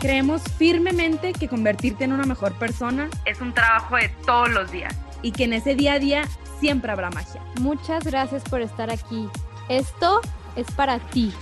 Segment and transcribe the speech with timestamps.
[0.00, 4.94] Creemos firmemente que convertirte en una mejor persona es un trabajo de todos los días
[5.22, 6.22] y que en ese día a día
[6.60, 7.42] siempre habrá magia.
[7.60, 9.28] Muchas gracias por estar aquí.
[9.68, 10.20] Esto
[10.54, 11.32] es para ti.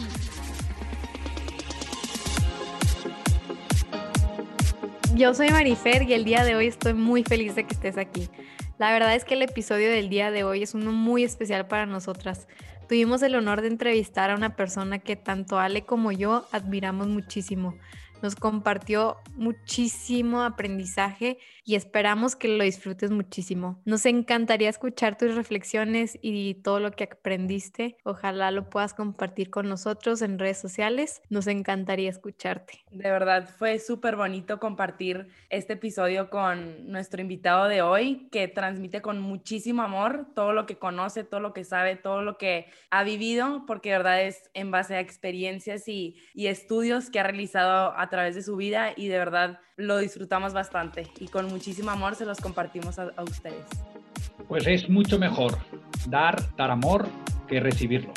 [5.14, 8.30] Yo soy Marifer y el día de hoy estoy muy feliz de que estés aquí.
[8.78, 11.84] La verdad es que el episodio del día de hoy es uno muy especial para
[11.84, 12.48] nosotras.
[12.88, 17.75] Tuvimos el honor de entrevistar a una persona que tanto Ale como yo admiramos muchísimo
[18.23, 23.81] nos compartió muchísimo aprendizaje y esperamos que lo disfrutes muchísimo.
[23.84, 27.97] Nos encantaría escuchar tus reflexiones y todo lo que aprendiste.
[28.05, 31.22] Ojalá lo puedas compartir con nosotros en redes sociales.
[31.28, 32.84] Nos encantaría escucharte.
[32.91, 39.03] De verdad, fue súper bonito compartir este episodio con nuestro invitado de hoy, que transmite
[39.03, 43.03] con muchísimo amor todo lo que conoce, todo lo que sabe, todo lo que ha
[43.03, 47.92] vivido, porque de verdad es en base a experiencias y, y estudios que ha realizado
[48.09, 52.25] través de su vida y de verdad lo disfrutamos bastante y con muchísimo amor se
[52.25, 53.65] los compartimos a, ustedes.
[54.49, 55.59] Pues es mucho mejor
[56.09, 57.09] dar, dar amor
[57.49, 58.12] que recibirlo.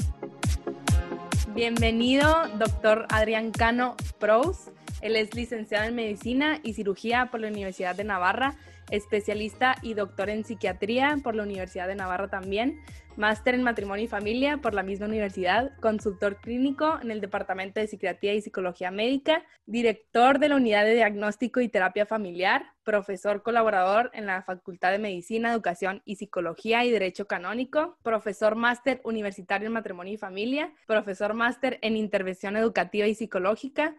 [1.53, 4.71] Bienvenido, doctor Adrián Cano Pros.
[5.01, 8.55] Él es licenciado en Medicina y Cirugía por la Universidad de Navarra
[8.91, 12.79] especialista y doctor en psiquiatría por la Universidad de Navarra también,
[13.15, 17.87] máster en matrimonio y familia por la misma universidad, consultor clínico en el Departamento de
[17.87, 24.09] Psiquiatría y Psicología Médica, director de la Unidad de Diagnóstico y Terapia Familiar, profesor colaborador
[24.13, 29.73] en la Facultad de Medicina, Educación y Psicología y Derecho Canónico, profesor máster universitario en
[29.73, 33.95] matrimonio y familia, profesor máster en intervención educativa y psicológica,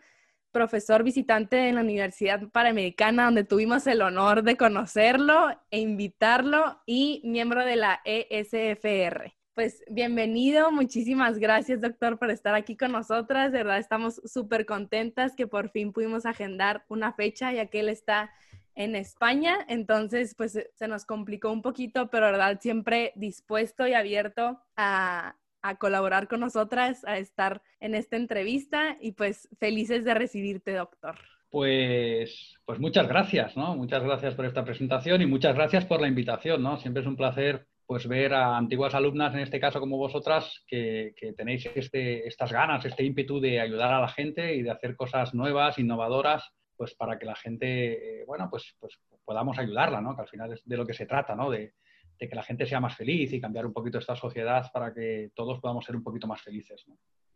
[0.51, 7.23] profesor visitante en la Universidad Panamericana, donde tuvimos el honor de conocerlo e invitarlo, y
[7.25, 9.35] miembro de la ESFR.
[9.55, 15.35] Pues bienvenido, muchísimas gracias doctor por estar aquí con nosotras, de verdad estamos súper contentas
[15.35, 18.31] que por fin pudimos agendar una fecha ya que él está
[18.75, 24.63] en España, entonces pues se nos complicó un poquito, pero verdad siempre dispuesto y abierto
[24.77, 30.75] a, a colaborar con nosotras, a estar en esta entrevista y pues felices de recibirte,
[30.75, 31.17] doctor.
[31.51, 33.75] Pues, pues muchas gracias, ¿no?
[33.75, 36.79] Muchas gracias por esta presentación y muchas gracias por la invitación, ¿no?
[36.79, 41.13] Siempre es un placer pues ver a antiguas alumnas, en este caso como vosotras, que,
[41.37, 45.35] tenéis este, estas ganas, este ímpetu de ayudar a la gente y de hacer cosas
[45.35, 50.15] nuevas, innovadoras, pues para que la gente, eh, bueno, pues, pues podamos ayudarla, ¿no?
[50.15, 51.51] Que al final es de lo que se trata, ¿no?
[51.51, 51.75] De,
[52.21, 55.31] de que la gente sea más feliz y cambiar un poquito esta sociedad para que
[55.35, 56.85] todos podamos ser un poquito más felices.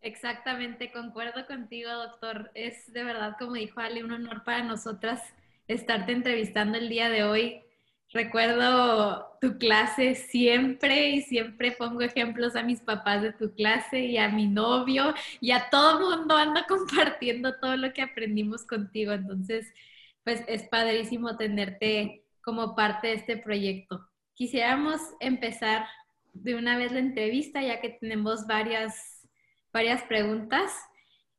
[0.02, 2.50] Exactamente, concuerdo contigo, doctor.
[2.54, 5.22] Es de verdad, como dijo Ale, un honor para nosotras
[5.66, 7.62] estarte entrevistando el día de hoy.
[8.12, 14.18] Recuerdo tu clase siempre y siempre pongo ejemplos a mis papás de tu clase y
[14.18, 19.12] a mi novio y a todo mundo anda compartiendo todo lo que aprendimos contigo.
[19.12, 19.72] Entonces,
[20.22, 24.06] pues es padrísimo tenerte como parte de este proyecto.
[24.34, 25.86] Quisiéramos empezar
[26.32, 29.28] de una vez la entrevista, ya que tenemos varias,
[29.72, 30.72] varias preguntas.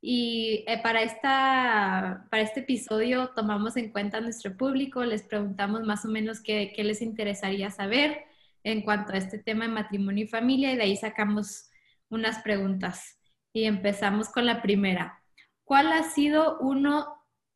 [0.01, 5.81] Y eh, para, esta, para este episodio tomamos en cuenta a nuestro público, les preguntamos
[5.83, 8.23] más o menos qué, qué les interesaría saber
[8.63, 11.69] en cuanto a este tema de matrimonio y familia y de ahí sacamos
[12.09, 13.19] unas preguntas.
[13.51, 15.21] Y empezamos con la primera.
[15.63, 17.07] ¿Cuál ha sido uno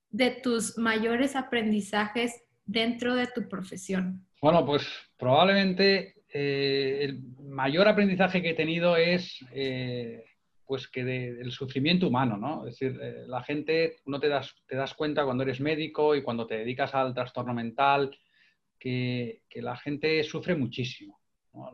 [0.10, 2.34] de tus mayores aprendizajes
[2.66, 4.26] dentro de tu profesión?
[4.42, 10.24] Bueno, pues probablemente eh, el mayor aprendizaje que he tenido es eh,
[10.66, 12.66] pues que del sufrimiento humano, ¿no?
[12.66, 16.22] Es decir, eh, la gente, uno te das, te das cuenta cuando eres médico y
[16.22, 18.16] cuando te dedicas al trastorno mental,
[18.80, 21.20] que, la gente sufre muchísimo.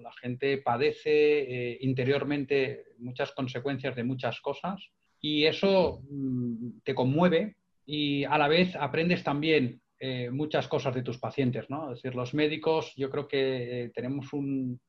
[0.01, 4.89] La gente padece interiormente muchas consecuencias de muchas cosas
[5.19, 11.03] y eso mm, te conmueve y a la vez aprendes también eh, muchas cosas de
[11.03, 11.92] tus pacientes, ¿no?
[11.92, 14.81] Es decir, los médicos, yo creo que eh, tenemos un,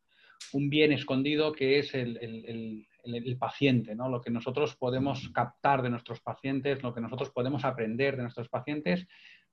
[0.53, 2.87] bien escondido que es el,
[3.39, 4.09] paciente, ¿no?
[4.09, 8.49] Lo que nosotros podemos captar de nuestros pacientes, lo que nosotros podemos aprender de nuestros
[8.49, 9.07] pacientes,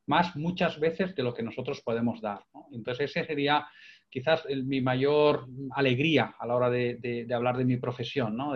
[0.07, 2.43] más muchas veces de lo que nosotros podemos dar.
[2.71, 3.67] Entonces, ese sería
[4.09, 8.55] quizás mi mayor alegría a la hora de, hablar de mi profesión, ¿no?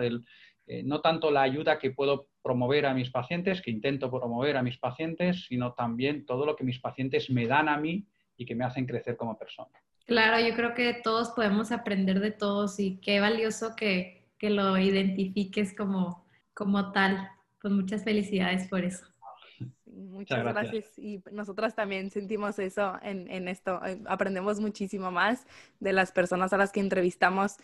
[0.70, 4.62] Eh, no tanto la ayuda que puedo promover a mis pacientes, que intento promover a
[4.62, 8.06] mis pacientes, sino también todo lo que mis pacientes me dan a mí
[8.36, 9.70] y que me hacen crecer como persona.
[10.06, 14.76] Claro, yo creo que todos podemos aprender de todos y qué valioso que, que lo
[14.76, 17.30] identifiques como, como tal.
[17.62, 19.06] Pues muchas felicidades por eso.
[19.86, 20.98] Muchas gracias.
[20.98, 23.80] Y nosotras también sentimos eso en, en, esto.
[23.86, 25.46] Eh, aprendemos muchísimo más
[25.80, 27.56] de las personas a las que entrevistamos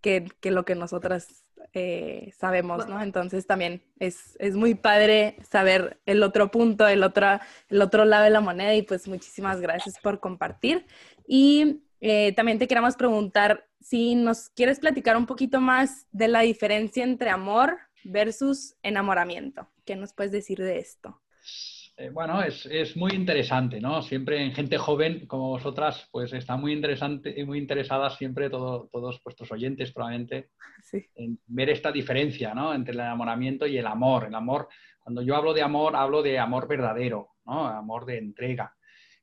[0.00, 3.00] que, que lo que nosotras eh, sabemos, ¿no?
[3.00, 8.24] Entonces también es, es, muy padre saber el otro punto, el otro, el otro lado
[8.24, 10.86] de la moneda y pues muchísimas gracias por compartir.
[11.26, 16.40] Y eh, también te queremos preguntar si nos quieres platicar un poquito más de la
[16.40, 19.68] diferencia entre amor versus enamoramiento.
[19.84, 21.20] ¿Qué nos puedes decir de esto?
[21.96, 24.00] Eh, bueno, es, es, muy interesante, ¿no?
[24.00, 29.20] Siempre en gente joven como vosotras, pues está muy interesante y muy interesadas siempre todos
[29.22, 30.50] vuestros oyentes probablemente
[31.14, 32.72] en ver esta diferencia, ¿no?
[32.72, 34.24] Entre el enamoramiento y el amor.
[34.24, 37.66] El amor, cuando yo hablo de amor, hablo de amor verdadero, ¿no?
[37.66, 38.74] Amor de entrega.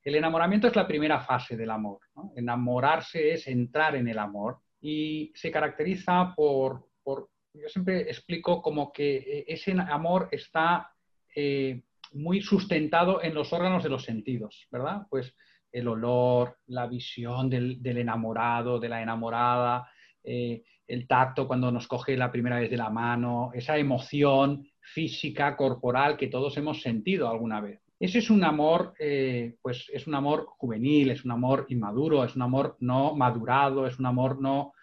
[0.08, 2.00] El enamoramiento es la primera fase del amor.
[2.16, 2.32] ¿no?
[2.38, 8.94] Enamorarse es entrar en el amor y se caracteriza por, por yo siempre explico como
[8.94, 10.94] que eh, ese amor está
[11.36, 11.82] eh,
[12.14, 15.08] muy sustentado en los órganos de los sentidos, ¿verdad?
[15.10, 15.36] Pues
[15.72, 19.90] el olor, la visión del, enamorado, de la enamorada,
[20.24, 25.56] eh, el tacto cuando nos coge la primera vez de la mano, esa emoción física,
[25.58, 27.82] corporal que todos hemos sentido alguna vez.
[28.00, 32.36] Ese es un amor, eh, pues es un amor juvenil, es un amor inmaduro, es
[32.36, 34.74] un amor no madurado, es un amor no,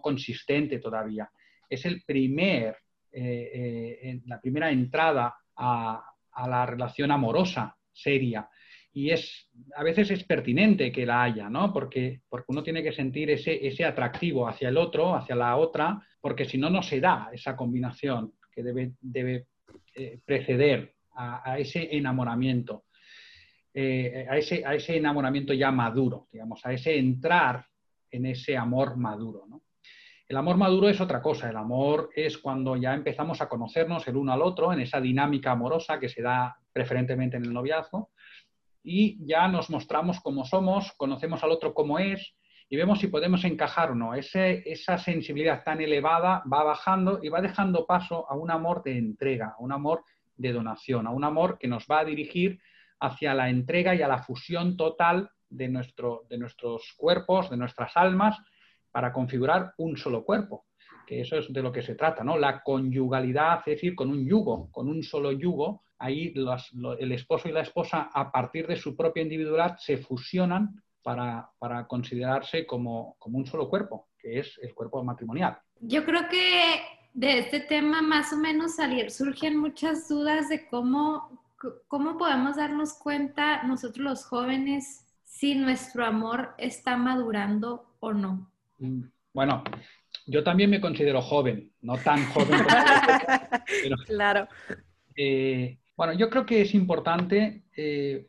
[0.00, 1.30] consistente todavía.
[1.68, 2.76] Es el primer,
[3.12, 8.48] eh, la primera entrada a, a la relación amorosa seria.
[8.92, 11.72] Y es, a veces es pertinente que la haya, ¿no?
[11.72, 16.00] Porque, porque uno tiene que sentir ese, ese atractivo hacia el otro, hacia la otra,
[16.20, 19.46] porque si no, no se da esa combinación que debe, debe
[19.96, 22.84] eh, preceder a, ese enamoramiento,
[23.72, 27.66] eh, a, ese, a ese enamoramiento ya maduro, digamos, a ese entrar
[28.10, 29.63] en ese amor maduro, ¿no?
[30.26, 34.16] El amor maduro es otra cosa, el amor es cuando ya empezamos a conocernos el
[34.16, 38.10] uno al otro en esa dinámica amorosa que se da preferentemente en el noviazgo
[38.82, 42.34] y ya nos mostramos como somos, conocemos al otro como es
[42.70, 44.14] y vemos si podemos encajar o no.
[44.14, 49.54] esa sensibilidad tan elevada va bajando y va dejando paso a un amor de entrega,
[49.58, 50.04] a un amor
[50.36, 52.60] de donación, a un amor que nos va a dirigir
[52.98, 57.94] hacia la entrega y a la fusión total de, nuestro, de nuestros cuerpos, de nuestras
[57.96, 58.38] almas
[58.94, 60.66] para configurar un solo cuerpo,
[61.04, 62.38] que eso es de lo que se trata, ¿no?
[62.38, 66.32] La conyugalidad, es decir, con un yugo, con un solo yugo, ahí
[67.00, 71.50] el esposo y la esposa, a partir de su propia individualidad, se fusionan para,
[71.88, 75.58] considerarse como, un solo cuerpo, que es el cuerpo matrimonial.
[75.80, 76.80] Yo creo que
[77.14, 81.40] de este tema más o menos salir, surgen muchas dudas de cómo
[81.88, 88.53] podemos darnos cuenta nosotros los jóvenes si nuestro amor está madurando o no.
[88.78, 89.64] Mm, bueno,
[90.26, 92.60] yo también me considero joven, no tan joven
[93.82, 94.48] pero, claro.
[95.16, 98.26] Eh, bueno, yo creo que es importante eh,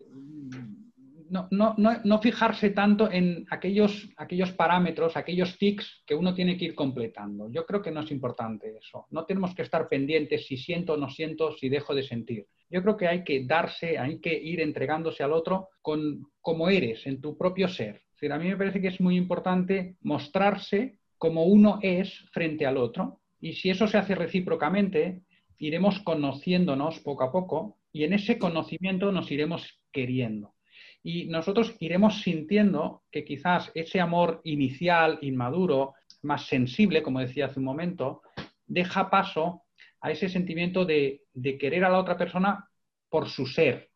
[1.30, 6.65] no, no, no, fijarse tanto en aquellos, aquellos parámetros, aquellos tics que uno tiene que
[6.65, 7.50] ir completando.
[7.50, 9.07] Yo creo que no es importante eso.
[9.09, 12.47] No tenemos que estar pendientes si siento o no siento, si dejo de sentir.
[12.69, 17.06] Yo creo que hay que darse, hay que ir entregándose al otro con como eres,
[17.06, 21.80] en tu propio ser a mí me parece que es muy importante mostrarse como uno
[21.81, 25.22] es frente al otro y si eso se hace recíprocamente,
[25.60, 30.56] iremos conociéndonos poco a poco y en ese conocimiento nos iremos queriendo.
[31.04, 35.94] Y nosotros iremos sintiendo que quizás ese amor inicial, inmaduro,
[36.24, 38.24] más sensible, como decía hace un momento,
[38.66, 39.62] deja paso
[40.02, 42.68] a ese sentimiento de, de querer a la otra persona
[43.10, 43.92] por su ser,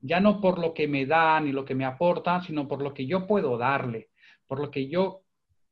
[0.00, 2.94] ya no por lo que me da ni lo que me aporta, sino por lo
[2.94, 4.10] que yo puedo darle,
[4.46, 5.22] por lo que yo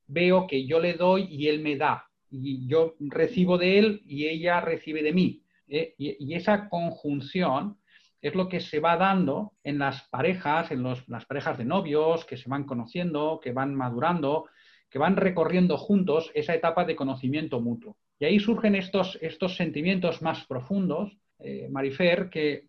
[0.06, 4.26] veo que yo le doy y él me da, y yo recibo de él y
[4.26, 5.42] ella recibe de mí.
[5.68, 5.94] ¿eh?
[5.99, 7.78] Y, esa conjunción
[8.20, 12.37] es lo que se va dando en las parejas, en las parejas de novios que
[12.37, 14.47] se van conociendo, que van madurando,
[14.90, 17.97] que van recorriendo juntos esa etapa de conocimiento mutuo.
[18.18, 22.67] Y ahí surgen estos, estos sentimientos más profundos, eh, Marifer, que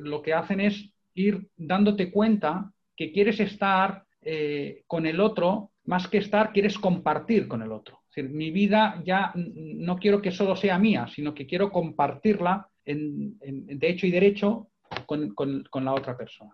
[0.00, 6.08] lo que hacen es ir dándote cuenta que quieres estar eh, con el otro, más
[6.08, 8.00] que estar, quieres compartir con el otro.
[8.16, 14.06] Mi vida ya no quiero que solo sea mía, sino que quiero compartirla de hecho
[14.06, 14.70] y derecho
[15.06, 16.52] con, la otra persona.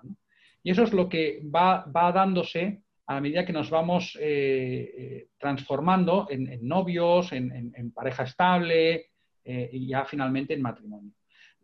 [0.63, 6.27] Y eso es lo que va, dándose a medida que nos vamos eh, eh, transformando
[6.29, 9.07] en, novios, en, pareja estable
[9.45, 11.13] y ya finalmente en matrimonio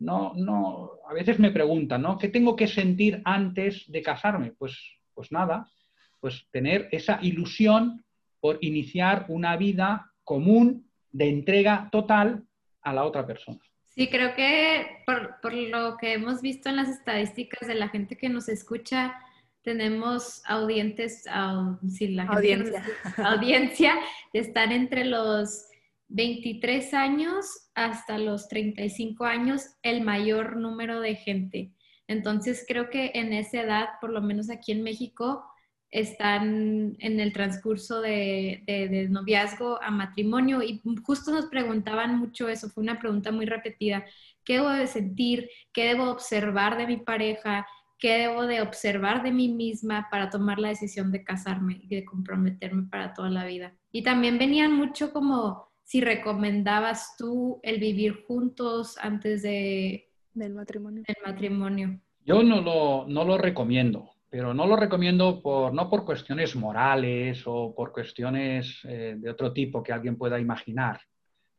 [0.01, 2.17] no, no, a veces me preguntan, ¿no?
[2.17, 4.51] ¿Qué tengo que sentir antes de casarme?
[4.57, 4.77] Pues
[5.13, 5.69] Pues nada,
[6.19, 8.03] pues tener esa ilusión
[8.39, 12.43] por iniciar una vida común de entrega total
[12.81, 13.59] a la otra persona.
[13.83, 18.29] Sí, creo que por, lo que hemos visto en las estadísticas de la gente que
[18.29, 19.13] nos escucha,
[19.61, 21.25] tenemos audientes,
[21.87, 22.83] si la audiencia.
[23.17, 23.95] audiencia
[24.33, 25.67] de estar entre los
[26.11, 31.71] 23 años hasta los 35 años, el mayor número de gente.
[32.07, 35.45] Entonces creo que en esa edad, por lo menos aquí en México,
[35.89, 42.83] están en el transcurso de, noviazgo a matrimonio y justo nos preguntaban mucho eso, fue
[42.83, 44.05] una pregunta muy repetida,
[44.43, 45.49] ¿qué debo de sentir?
[45.73, 47.65] ¿Qué debo observar de mi pareja?
[47.99, 52.05] ¿Qué debo de observar de mí misma para tomar la decisión de casarme y de
[52.05, 53.75] comprometerme para toda la vida?
[53.91, 61.03] Y también venían mucho como si recomendabas tú el vivir juntos antes de, del matrimonio.
[61.05, 61.99] El matrimonio.
[62.25, 67.43] Yo no lo, no lo recomiendo pero no lo recomiendo por, no por cuestiones morales
[67.45, 71.01] o por cuestiones eh, de otro tipo que alguien pueda imaginar.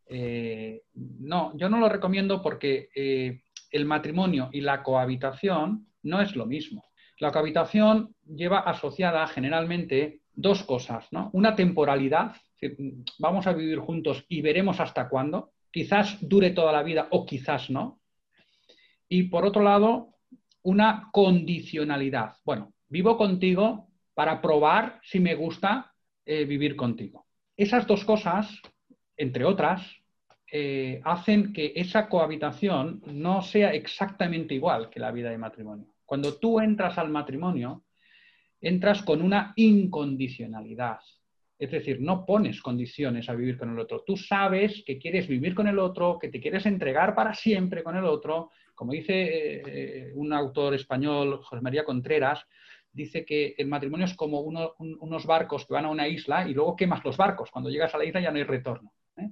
[0.06, 6.34] Eh, no, yo no lo recomiendo porque eh, el matrimonio y la cohabitación no es
[6.34, 6.82] lo mismo.
[7.18, 11.28] La cohabitación lleva asociada generalmente dos cosas, ¿no?
[11.34, 12.36] Una temporalidad,
[13.18, 17.70] vamos a vivir juntos y veremos hasta cuándo, quizás dure toda la vida o quizás
[17.70, 18.00] no.
[19.08, 20.14] Y por otro lado,
[20.62, 22.36] una condicionalidad.
[22.44, 25.92] Bueno, vivo contigo para probar si me gusta
[26.24, 27.26] eh, vivir contigo.
[27.56, 28.60] Esas dos cosas,
[29.16, 29.82] entre otras,
[30.50, 35.94] eh, hacen que esa cohabitación no sea exactamente igual que la vida de matrimonio.
[36.04, 37.84] Cuando tú entras al matrimonio,
[38.60, 41.00] entras con una incondicionalidad.
[41.58, 44.02] Es decir, no pones condiciones a vivir con el otro.
[44.04, 47.96] Tú sabes que quieres vivir con el otro, que te quieres entregar para siempre con
[47.96, 48.50] el otro.
[48.74, 52.44] Como dice eh, un autor español, José María Contreras,
[52.92, 56.76] dice que el matrimonio es como unos barcos que van a una isla y luego
[56.76, 57.50] quemas los barcos.
[57.50, 58.92] Cuando llegas a la isla ya no hay retorno.
[59.16, 59.30] ¿eh?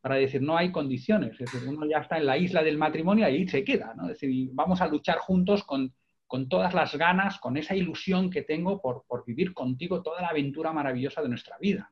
[0.00, 1.32] Para decir, no hay condiciones.
[1.32, 3.94] Es decir, uno ya está en la isla del matrimonio y ahí se queda.
[4.02, 5.92] Es decir, vamos a luchar juntos con
[6.30, 10.72] con todas las ganas, con esa ilusión que tengo por, vivir contigo toda la aventura
[10.72, 11.90] maravillosa de nuestra vida.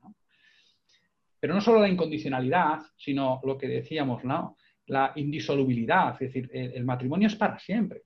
[1.41, 4.57] Pero no solo la incondicionalidad, sino lo que decíamos, ¿no?
[4.87, 8.03] la indisolubilidad, es decir, el, matrimonio es para siempre.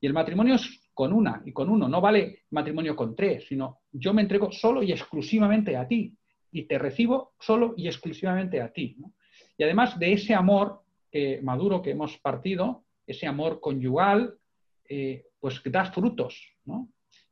[0.00, 3.78] Y el matrimonio es con una y con uno, no vale matrimonio con tres, sino
[3.92, 6.16] yo me entrego solo y exclusivamente a ti
[6.50, 8.96] y te recibo solo y exclusivamente a ti.
[9.56, 10.82] Y además de ese amor
[11.42, 14.36] maduro que hemos partido, ese amor conyugal,
[14.86, 16.88] eh, pues das frutos, ¿no?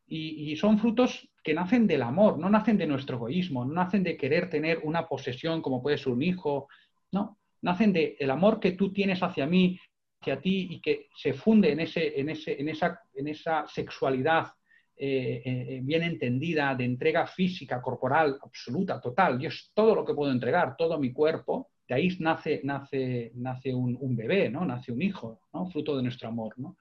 [0.06, 4.18] Y, son frutos que nacen del amor, no nacen de nuestro egoísmo, no nacen de
[4.18, 6.68] querer tener una posesión como puede ser un hijo,
[7.10, 9.80] no, nacen del el amor que tú tienes hacia mí,
[10.20, 14.48] hacia ti y que se funde en, ese, en, ese, en, esa, en esa, sexualidad
[14.94, 19.38] eh, eh, bien entendida, de entrega física, corporal, absoluta, total.
[19.40, 21.70] Yo es todo lo que puedo entregar, todo mi cuerpo.
[21.88, 24.66] De ahí nace, nace, nace un, un bebé, ¿no?
[24.66, 25.66] nace un hijo, ¿no?
[25.70, 26.52] fruto de nuestro amor.
[26.58, 26.76] ¿no?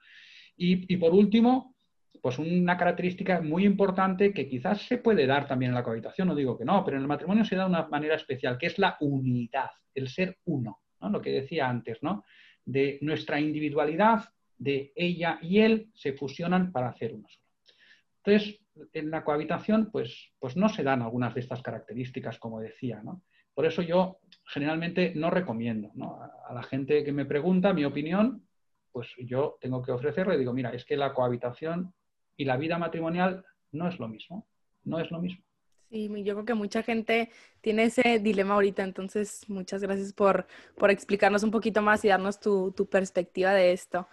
[0.56, 1.74] Y, por último,
[2.20, 6.34] pues una característica muy importante que quizás se puede dar también en la cohabitación, no
[6.34, 8.78] digo que no, pero en el matrimonio se da de una manera especial, que es
[8.78, 11.10] la unidad, el ser uno, ¿no?
[11.10, 12.24] lo que decía antes, ¿no?
[12.64, 14.24] de nuestra individualidad,
[14.56, 17.42] de ella y él, se fusionan para hacer uno solo.
[18.24, 18.60] Entonces,
[18.92, 23.02] en la cohabitación, pues, pues no se dan algunas de estas características, como decía.
[23.02, 23.22] ¿no?
[23.54, 26.20] Por eso yo generalmente no recomiendo ¿no?
[26.22, 28.46] a la gente que me pregunta mi opinión,
[28.92, 31.92] pues yo tengo que ofrecerle, digo, mira, es que la cohabitación
[32.36, 34.46] y la vida matrimonial no es lo mismo,
[34.84, 35.42] no es lo mismo.
[35.90, 37.30] Sí, yo creo que mucha gente
[37.60, 40.46] tiene ese dilema ahorita, entonces muchas gracias por,
[40.76, 44.08] por explicarnos un poquito más y darnos tu, tu perspectiva de esto.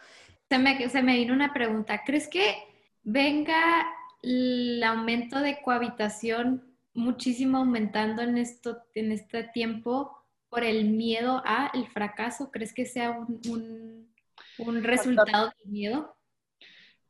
[0.50, 2.56] Se me, se me vino una pregunta, ¿crees que
[3.04, 3.86] venga
[4.22, 10.18] el aumento de cohabitación muchísimo aumentando en, esto, en este tiempo
[10.50, 12.52] por el miedo a el fracaso?
[12.52, 14.10] ¿Crees que sea un ¿Un
[14.84, 16.16] resultado de miedo?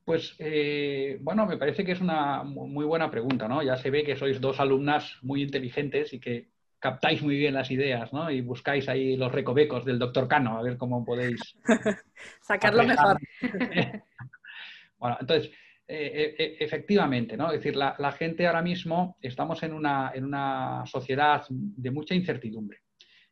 [0.06, 3.62] Pues eh, bueno, me parece que es una muy buena pregunta, ¿no?
[3.62, 7.70] Ya se ve que sois dos alumnas muy inteligentes y que captáis muy bien las
[7.70, 8.32] ideas, ¿no?
[8.32, 11.39] Y buscáis ahí los recovecos del doctor Cano, a ver cómo podéis
[12.41, 13.20] sacarlo mejor.
[14.98, 15.51] bueno, entonces,
[15.88, 17.48] eh, eh, efectivamente, ¿no?
[17.48, 22.15] Es decir, la, la, gente ahora mismo estamos en una, en una sociedad de mucha
[22.15, 22.79] incertidumbre.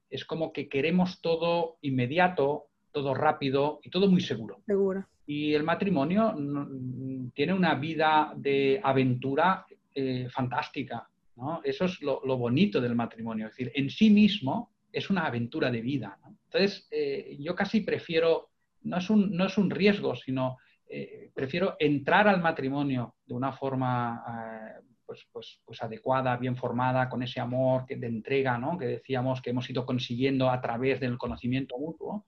[0.10, 4.62] Es como que queremos todo inmediato, todo rápido y todo muy seguro.
[4.66, 5.06] Seguro.
[5.26, 6.34] Y el matrimonio
[7.34, 11.10] tiene una vida de aventura eh, fantástica.
[11.36, 11.62] ¿no?
[11.64, 13.48] Eso es lo, bonito del matrimonio.
[13.48, 16.18] Es decir, en sí mismo es una aventura de vida.
[16.46, 18.50] Entonces, eh, yo casi prefiero,
[18.84, 23.52] no es, un, no es un riesgo, sino eh, prefiero entrar al matrimonio de una
[23.52, 24.24] forma
[25.06, 28.78] pues, pues, pues, adecuada, bien formada, con ese amor de entrega ¿no?
[28.78, 32.26] que decíamos que hemos ido consiguiendo a través del conocimiento mutuo,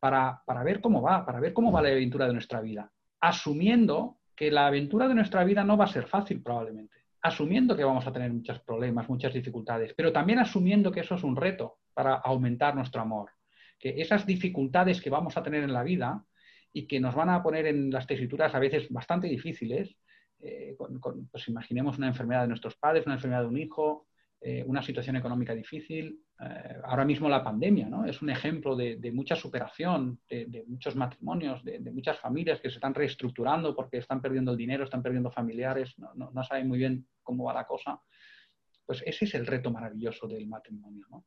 [0.00, 2.90] para, para ver cómo va, para ver cómo va la aventura de nuestra vida,
[3.20, 7.84] asumiendo que la aventura de nuestra vida no va a ser fácil probablemente, asumiendo que
[7.84, 11.78] vamos a tener muchos problemas, muchas dificultades, pero también asumiendo que eso es un reto
[11.92, 13.30] para aumentar nuestro amor,
[13.78, 16.24] que esas dificultades que vamos a tener en la vida
[16.72, 19.96] y que nos van a poner en las tesituras a veces bastante difíciles,
[20.40, 20.76] eh,
[21.30, 24.07] pues imaginemos una enfermedad de nuestros padres, una enfermedad de un hijo,
[24.40, 26.20] eh, una situación económica difícil.
[26.40, 28.04] Eh, ahora mismo la pandemia ¿no?
[28.04, 32.94] es un ejemplo de, mucha superación, de, muchos matrimonios, de, muchas familias que se están
[32.94, 37.54] reestructurando porque están perdiendo el dinero, están perdiendo familiares, no, saben muy bien cómo va
[37.54, 38.00] la cosa.
[38.86, 41.06] Pues ese es el reto maravilloso del matrimonio.
[41.10, 41.26] ¿no?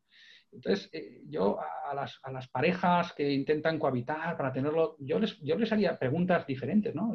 [0.52, 0.90] Entonces,
[1.28, 5.72] yo a las, a las, parejas que intentan cohabitar para tenerlo, yo les, yo les
[5.72, 7.14] haría preguntas diferentes, ¿no?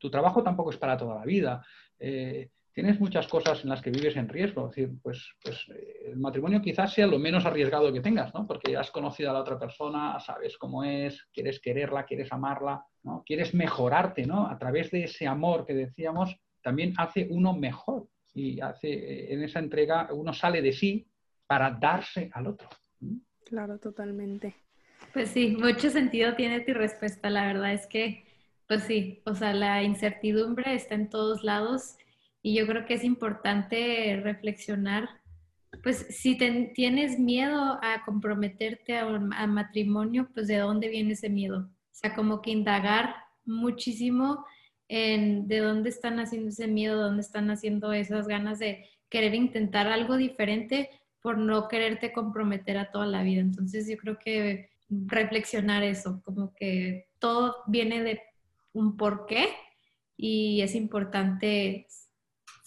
[0.00, 1.64] tu trabajo tampoco es para toda la vida.
[1.98, 4.68] Eh, tienes muchas cosas en las que vives en riesgo.
[4.68, 8.46] Es decir, pues, pues eh, el matrimonio quizás sea lo menos arriesgado que tengas, ¿no?
[8.46, 13.22] Porque has conocido a la otra persona, sabes cómo es, quieres quererla, quieres amarla, ¿no?
[13.24, 14.46] Quieres mejorarte, ¿no?
[14.46, 18.08] A través de ese amor que decíamos, también hace uno mejor.
[18.32, 21.08] Y hace, eh, en esa entrega uno sale de sí
[21.46, 22.68] para darse al otro.
[23.44, 24.54] Claro, totalmente.
[25.12, 27.28] Pues sí, mucho sentido tiene tu respuesta.
[27.28, 28.24] La verdad es que
[28.70, 31.96] pues sí, o sea, la incertidumbre está en todos lados
[32.42, 35.08] y yo creo que es importante reflexionar,
[35.82, 41.70] pues si tienes miedo a comprometerte a, a matrimonio, pues de dónde viene ese miedo.
[41.70, 44.44] O sea, como que indagar muchísimo
[44.88, 49.86] en de dónde están haciendo ese miedo, dónde están haciendo esas ganas de querer intentar
[49.86, 50.90] algo diferente
[51.22, 53.40] por no quererte comprometer a toda la vida.
[53.40, 58.22] Entonces yo creo que reflexionar eso, como que todo viene de
[58.72, 59.46] un porqué
[60.16, 61.86] y es importante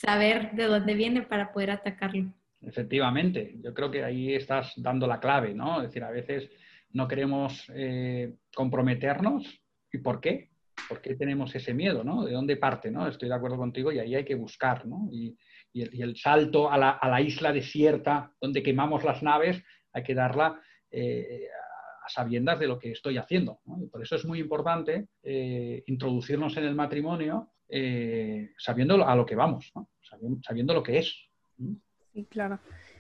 [0.03, 2.33] saber de dónde viene para poder atacarlo.
[2.61, 5.81] Efectivamente, yo creo que ahí estás dando la clave, ¿no?
[5.81, 6.49] Es decir, a veces
[6.91, 9.61] no queremos eh, comprometernos.
[9.91, 10.49] ¿Y por qué?
[10.87, 12.23] ¿Por qué tenemos ese miedo, ¿no?
[12.23, 13.07] ¿De dónde parte, ¿no?
[13.07, 15.09] Estoy de acuerdo contigo y ahí hay que buscar, ¿no?
[15.11, 15.37] Y,
[15.75, 20.61] el, salto a la, isla desierta donde quemamos las naves hay que darla
[20.91, 21.47] eh,
[22.05, 23.59] a sabiendas de lo que estoy haciendo.
[23.91, 29.35] por eso es muy importante eh, introducirnos en el matrimonio eh, sabiendo a lo que
[29.35, 29.71] vamos,
[30.41, 31.15] sabiendo, lo que es.
[32.13, 32.59] Sí, claro.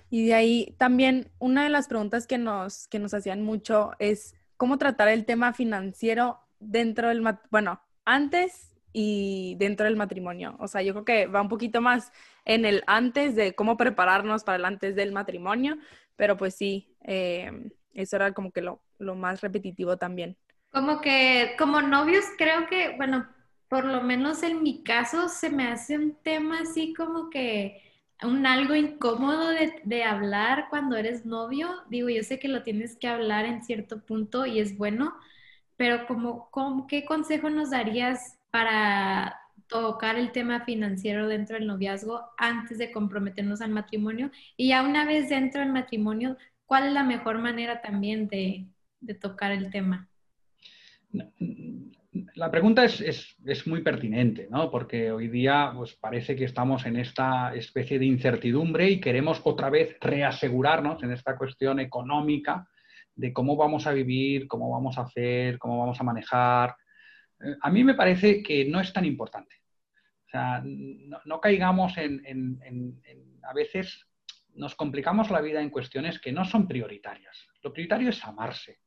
[0.09, 4.35] Y de ahí también una de las preguntas que nos, que nos hacían mucho es
[4.57, 10.55] cómo tratar el tema financiero dentro del, bueno, antes y dentro del matrimonio.
[10.59, 12.11] O sea, yo creo que va un poquito más
[12.45, 15.77] en el antes de cómo prepararnos para el antes del matrimonio,
[16.15, 20.37] pero pues sí, eh, eso era como que lo, lo más repetitivo también.
[20.71, 23.27] Como que como novios creo que, bueno,
[23.73, 27.81] por lo menos en mi caso se me hace un tema así como que
[28.21, 29.49] un algo incómodo
[29.83, 31.67] de, hablar cuando eres novio.
[31.89, 35.15] Digo, yo sé que lo tienes que hablar en cierto punto y es bueno,
[35.75, 42.21] pero como, como ¿qué consejo nos darías para tocar el tema financiero dentro del noviazgo
[42.37, 44.29] antes de comprometernos al matrimonio?
[44.55, 48.67] Y ya una vez dentro del matrimonio, ¿cuál es la mejor manera también de,
[48.99, 50.07] de tocar el tema?
[52.35, 53.35] La pregunta es,
[53.67, 54.71] muy pertinente, ¿no?
[54.71, 59.69] porque hoy día pues, parece que estamos en esta especie de incertidumbre y queremos otra
[59.69, 62.67] vez reasegurarnos en esta cuestión económica
[63.15, 66.75] de cómo vamos a vivir, cómo vamos a hacer, cómo vamos a manejar.
[67.61, 69.57] A mí me parece que no es tan importante.
[70.25, 73.01] O sea, no, caigamos en, en,
[73.43, 74.07] A veces
[74.55, 77.47] nos complicamos la vida en cuestiones que no son prioritarias.
[77.61, 78.79] Lo prioritario es amarse.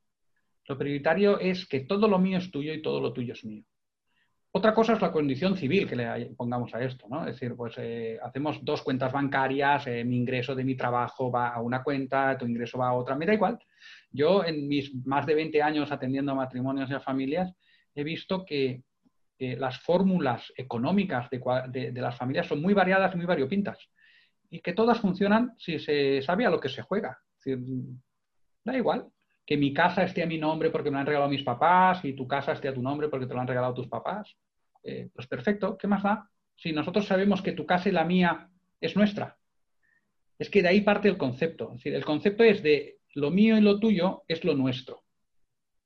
[0.69, 3.65] Lo prioritario es que todo lo mío es tuyo y todo lo tuyo es mío.
[4.51, 7.27] Otra cosa es la condición civil que le pongamos a esto, ¿no?
[7.27, 11.49] Es decir, pues eh, hacemos dos cuentas bancarias, eh, mi ingreso de mi trabajo va
[11.49, 13.59] a una cuenta, tu ingreso va a otra, me da igual.
[14.11, 17.53] Yo en mis más de 20 años atendiendo a matrimonios y a familias
[17.95, 18.83] he visto que
[19.39, 23.79] las fórmulas económicas de, de, las familias son muy variadas y muy variopintas
[24.49, 27.19] y que todas funcionan si se sabe a lo que se juega.
[27.37, 27.63] Es decir,
[28.65, 29.07] da igual
[29.47, 32.15] que mi casa esté a mi nombre porque me la han regalado mis papás y
[32.15, 34.37] tu casa esté a tu nombre porque te lo han regalado tus papás.
[34.83, 36.29] Eh, pues perfecto, ¿qué más da?
[36.57, 39.39] Si nosotros sabemos que tu casa y la mía es nuestra.
[40.39, 41.77] Es que de ahí parte el concepto.
[41.85, 45.05] El concepto es de lo mío y lo tuyo es lo nuestro.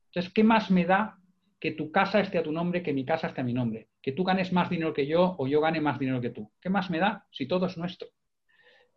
[0.07, 1.19] Entonces, ¿qué más me da
[1.61, 3.89] que tu casa esté a tu nombre, que mi casa esté a mi nombre?
[4.01, 6.51] Que tú ganes más dinero que yo o yo gane más dinero que tú.
[6.61, 8.09] ¿Qué más me da si todo es nuestro?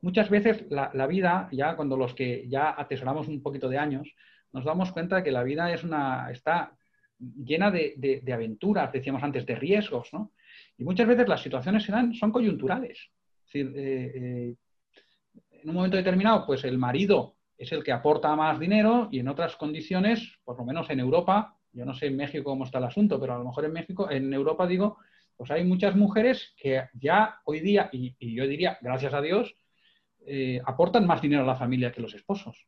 [0.02, 4.14] Muchas veces la, la vida, ya cuando los que ya atesoramos un poquito de años,
[4.54, 6.78] nos damos cuenta que la vida está
[7.20, 10.32] llena de, aventuras, decíamos antes, de riesgos, ¿no?
[10.78, 11.86] Y muchas veces las situaciones
[12.18, 12.98] son coyunturales.
[13.46, 14.56] Es decir, eh, eh,
[15.52, 19.28] en un momento determinado, pues el marido es el que aporta más dinero y en
[19.28, 22.86] otras condiciones, por lo menos en Europa, yo no sé en México cómo está el
[22.86, 24.98] asunto, pero a lo mejor en México, en Europa digo,
[25.36, 29.56] pues hay muchas mujeres que ya hoy día, y, yo diría, gracias a Dios,
[30.26, 32.68] eh, aportan más dinero a la familia que los esposos.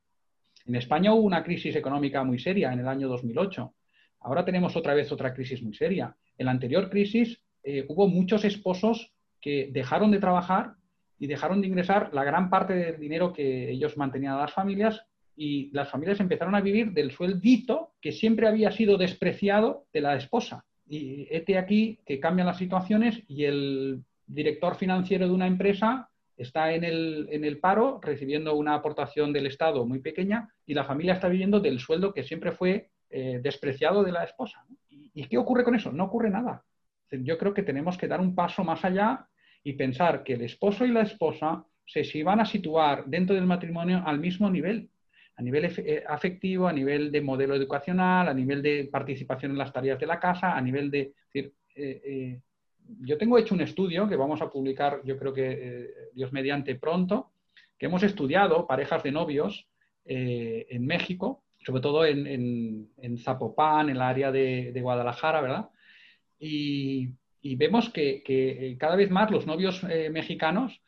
[0.65, 3.73] En España hubo una crisis económica muy seria en el año 2008.
[4.21, 6.15] Ahora tenemos otra vez otra crisis muy seria.
[6.38, 10.73] En la anterior crisis eh, hubo muchos esposos que dejaron de trabajar
[11.19, 15.06] y dejaron de ingresar la gran parte del dinero que ellos mantenían a las familias
[15.36, 20.15] y las familias empezaron a vivir del sueldito que siempre había sido despreciado de la
[20.15, 20.65] esposa.
[20.88, 26.74] Y este aquí que cambian las situaciones y el director financiero de una empresa está
[26.74, 31.13] en el, en el, paro recibiendo una aportación del Estado muy pequeña y la familia
[31.13, 34.65] está viviendo del sueldo que siempre fue eh, despreciado de la esposa.
[34.89, 35.91] ¿Y, qué ocurre con eso?
[35.91, 36.63] No ocurre nada.
[37.12, 39.28] Yo creo que tenemos que dar un paso más allá
[39.63, 44.04] y pensar que el esposo y la esposa se, van a situar dentro del matrimonio
[44.06, 44.89] al mismo nivel,
[45.38, 49.71] a nivel eh, afectivo, a nivel de modelo educacional, a nivel de participación en las
[49.71, 51.13] tareas de la casa, a nivel de...
[51.34, 52.41] Eh,
[53.02, 57.32] yo tengo hecho un estudio que vamos a publicar, yo creo que Dios mediante pronto,
[57.78, 59.67] que hemos estudiado parejas de novios
[60.06, 65.69] en México sobre todo en, Zapopan, en el área de, Guadalajara, ¿verdad?
[66.39, 67.15] Y,
[67.56, 70.82] vemos que, eh, cada vez más los novios eh, mexicanos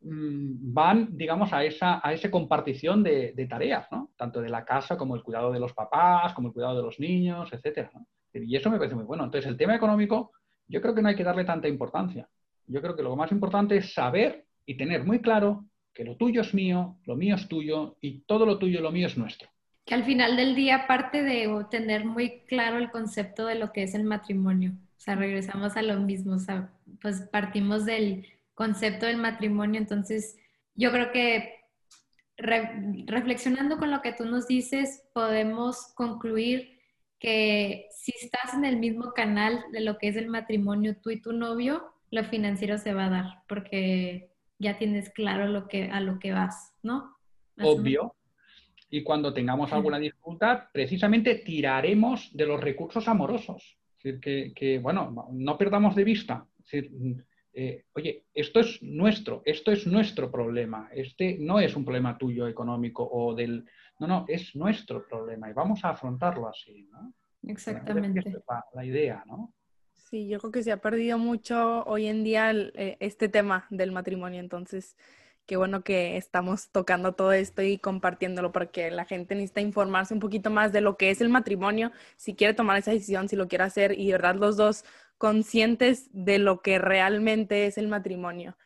[0.00, 4.10] mm, van, digamos, a esa, a compartición de, tareas, ¿no?
[4.16, 6.98] Tanto de la casa como el cuidado de los papás, como el cuidado de los
[6.98, 7.92] niños, etcétera.
[8.32, 9.24] Y eso me parece muy bueno.
[9.24, 10.32] Entonces, el tema económico,
[10.68, 12.28] yo creo que no hay que darle tanta importancia.
[12.66, 16.40] Yo creo que lo más importante es saber y tener muy claro que lo tuyo
[16.40, 19.48] es mío, lo mío es tuyo y todo lo tuyo y lo mío es nuestro
[19.84, 23.82] que al final del día, aparte de tener muy claro el concepto de lo que
[23.82, 26.72] es el matrimonio, o sea, regresamos a lo mismo, o sea,
[27.02, 30.38] pues partimos del concepto del matrimonio, entonces
[30.74, 31.54] yo creo que
[32.36, 36.73] reflexionando con lo que tú nos dices, podemos concluir
[37.24, 41.22] que si estás en el mismo canal de lo que es el matrimonio, tú y
[41.22, 46.00] tu novio, lo financiero se va a dar, porque ya tienes claro lo que, a
[46.00, 47.16] lo que vas, ¿no?
[47.62, 48.14] Obvio,
[48.90, 53.78] y cuando tengamos alguna dificultad, precisamente tiraremos de los recursos amorosos.
[53.96, 56.46] Es decir, que, bueno, no perdamos de vista.
[57.56, 60.88] Eh, oye, esto es nuestro, esto es nuestro problema.
[60.92, 63.64] Este no es un problema tuyo económico o del...
[64.00, 67.14] No, no, es nuestro problema y vamos a afrontarlo así, ¿no?
[67.46, 68.20] Exactamente.
[68.28, 68.36] es
[68.72, 69.52] la, idea, ¿no?
[69.92, 73.92] Sí, yo creo que se ha perdido mucho hoy en día eh, este tema del
[73.92, 74.96] matrimonio, entonces
[75.46, 80.20] qué bueno que estamos tocando todo esto y compartiéndolo porque la gente necesita informarse un
[80.20, 83.46] poquito más de lo que es el matrimonio, si quiere tomar esa decisión, si lo
[83.46, 84.84] quiere hacer y de verdad los dos
[85.18, 88.56] conscientes de lo que realmente es el matrimonio.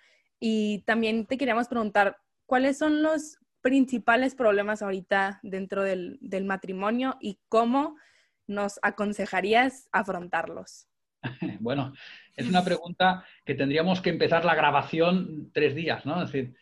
[0.40, 7.16] Y también te queríamos preguntar, ¿cuáles son los principales problemas ahorita dentro del, del matrimonio
[7.20, 7.96] y cómo
[8.46, 10.88] nos aconsejarías afrontarlos?
[11.61, 11.92] Bueno,
[12.37, 16.22] es una pregunta que tendríamos que empezar la grabación tres días, ¿no?
[16.22, 16.54] Es decir,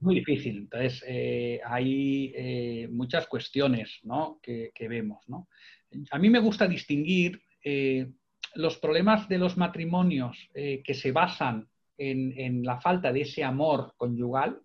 [0.00, 0.56] muy difícil.
[0.58, 4.40] Entonces, eh, hay eh, muchas cuestiones ¿no?
[4.42, 5.48] que, vemos, ¿no?
[6.10, 8.10] A mí me gusta distinguir eh,
[8.54, 14.60] los problemas de los matrimonios que se basan en, la falta de ese amor conyugal,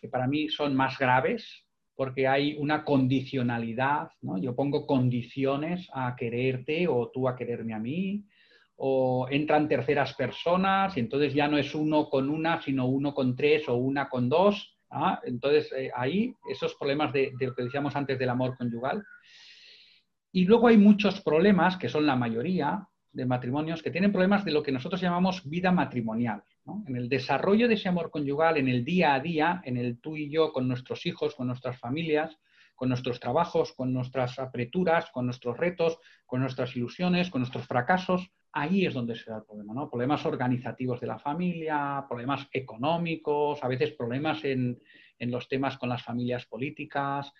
[0.00, 1.64] que para mí son más graves,
[1.94, 4.38] porque hay una condicionalidad, ¿no?
[4.38, 8.24] Yo pongo condiciones a quererte o tú a quererme a mí,
[8.76, 13.34] o entran terceras personas y entonces ya no es uno con una, sino uno con
[13.34, 14.76] tres o una con dos.
[15.24, 19.04] Entonces eh, ahí esos problemas de, lo que decíamos antes del amor conyugal.
[20.30, 24.52] Y luego hay muchos problemas, que son la mayoría de matrimonios, que tienen problemas de
[24.52, 26.42] lo que nosotros llamamos vida matrimonial.
[26.86, 30.16] En el desarrollo de ese amor conyugal, en el día a día, en el tú
[30.16, 32.38] y yo con nuestros hijos, con nuestras familias,
[32.74, 38.30] con nuestros trabajos, con nuestras apreturas, con nuestros retos, con nuestras ilusiones, con nuestros fracasos,
[38.52, 39.90] ahí es donde se da el problema, ¿no?
[39.90, 44.78] Problemas organizativos de la familia, problemas económicos, a veces problemas en,
[45.20, 47.32] los temas con las familias políticas,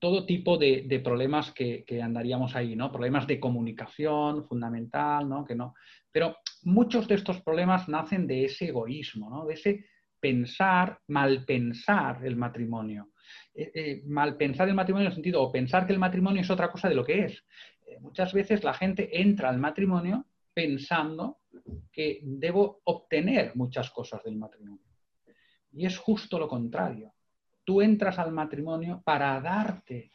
[0.00, 2.90] todo tipo de, problemas que, andaríamos ahí, ¿no?
[2.90, 5.44] Problemas de comunicación fundamental, ¿no?
[5.44, 5.74] Que no.
[6.10, 9.46] Pero muchos de estos problemas nacen de ese egoísmo, ¿no?
[9.46, 9.84] De ese
[10.18, 13.10] pensar, mal pensar el matrimonio.
[13.54, 16.50] Eh, eh, mal pensar el matrimonio en el sentido, o pensar que el matrimonio es
[16.50, 17.44] otra cosa de lo que es
[18.00, 21.38] muchas veces la gente entra al matrimonio pensando
[21.92, 24.84] que debo obtener muchas cosas del matrimonio.
[25.72, 27.14] Y es justo lo contrario.
[27.64, 30.10] Tú entras al matrimonio para darte,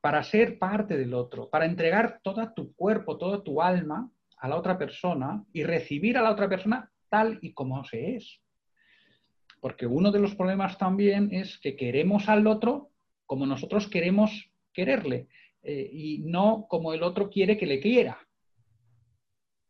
[0.00, 4.56] para ser parte del otro, para entregar todo tu cuerpo, todo tu alma a la
[4.56, 8.40] otra persona y recibir a la otra persona tal y como se es.
[9.60, 12.90] Porque uno de los problemas también es que queremos al otro
[13.26, 15.28] como nosotros queremos quererle
[15.62, 18.18] eh, y no como el otro quiere que le quiera.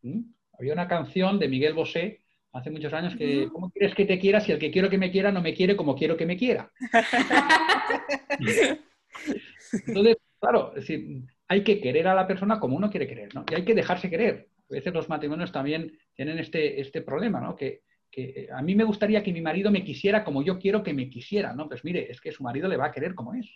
[0.02, 0.20] ¿Mm?
[0.58, 4.40] Había una canción de Miguel Bosé hace muchos años que, ¿cómo quieres que te quiera
[4.40, 6.70] si el que quiero que me quiera no me quiere como quiero que me quiera?
[9.86, 13.44] Entonces, claro, es decir, hay que querer a la persona como uno quiere querer, ¿no?
[13.50, 14.48] Y hay que dejarse querer.
[14.70, 17.56] A veces los matrimonios también tienen este, este problema, ¿no?
[17.56, 20.94] Que, que a mí me gustaría que mi marido me quisiera como yo quiero que
[20.94, 21.68] me quisiera, ¿no?
[21.68, 23.48] Pues mire, es que su marido le va a querer como es.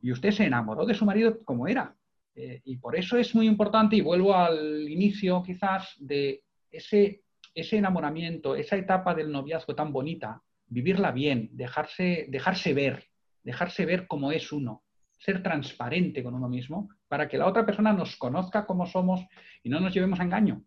[0.00, 1.94] Y usted se enamoró de su marido como era.
[2.34, 7.22] Eh, y por eso es muy importante, y vuelvo al inicio quizás, de ese,
[7.54, 13.06] ese enamoramiento, esa etapa del noviazgo tan bonita, vivirla bien, dejarse, dejarse ver,
[13.42, 14.82] dejarse ver cómo es uno,
[15.18, 19.24] ser transparente con uno mismo, para que la otra persona nos conozca como somos
[19.62, 20.64] y no nos llevemos a engaño.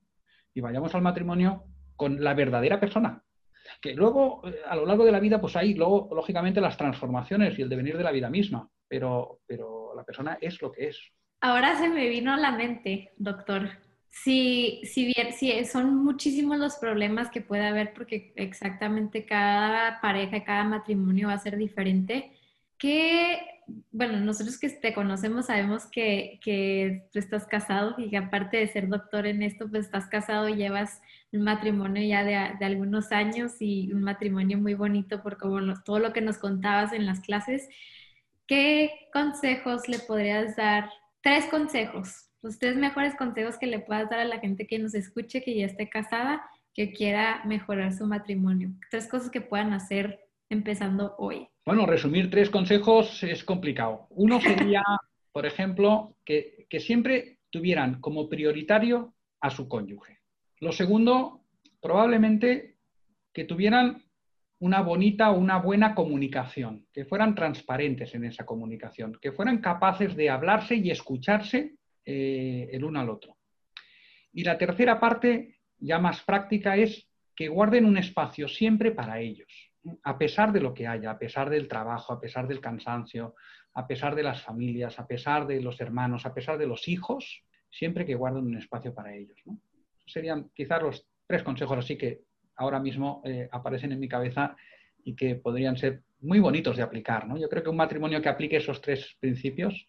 [0.53, 3.23] Y vayamos al matrimonio con la verdadera persona.
[3.81, 7.59] Que luego, eh, a lo largo de la vida, pues hay luego, lógicamente, las transformaciones
[7.59, 10.99] y el devenir de la vida misma, pero, pero la persona es lo que es.
[11.41, 13.69] Ahora se me vino a la mente, doctor.
[14.23, 20.43] Si, si bien si son muchísimos los problemas que puede haber, porque exactamente cada pareja,
[20.43, 22.31] cada matrimonio va a ser diferente,
[22.77, 23.39] ¿qué
[23.91, 28.67] bueno, nosotros que te conocemos sabemos que, que, tú estás casado y que aparte de
[28.67, 31.01] ser doctor en esto, pues estás casado y llevas
[31.31, 35.99] un matrimonio ya de, de algunos años y un matrimonio muy bonito por como todo
[35.99, 37.67] lo que nos contabas en las clases.
[38.47, 40.89] ¿Qué consejos le podrías dar?
[41.21, 44.95] Tres consejos, los tres mejores consejos que le puedas dar a la gente que nos
[44.95, 48.69] escuche, que ya esté casada, que quiera mejorar su matrimonio.
[48.89, 51.49] Tres cosas que puedan hacer empezando hoy.
[51.65, 54.07] Bueno, resumir tres consejos es complicado.
[54.11, 54.39] Uno
[54.71, 54.81] sería,
[55.33, 60.19] por ejemplo, que, siempre tuvieran como prioritario a su cónyuge.
[60.61, 61.41] Lo segundo,
[61.81, 62.77] probablemente
[63.33, 64.05] que tuvieran
[64.59, 70.15] una bonita o una buena comunicación, que fueran transparentes en esa comunicación, que fueran capaces
[70.15, 73.37] de hablarse y escucharse eh, el uno al otro.
[74.33, 79.67] Y la tercera parte, ya más práctica, es que guarden un espacio siempre para ellos
[80.03, 83.35] a pesar de lo que haya, a pesar del trabajo, a pesar del cansancio,
[83.73, 87.43] a pesar de las familias, a pesar de los hermanos, a pesar de los hijos,
[87.69, 89.39] siempre que guarden un espacio para ellos.
[90.05, 92.21] Serían quizás los tres consejos así que
[92.55, 94.55] ahora mismo eh, aparecen en mi cabeza
[95.03, 97.27] y que podrían ser muy bonitos de aplicar.
[97.37, 99.87] Yo creo que un matrimonio que aplique esos tres principios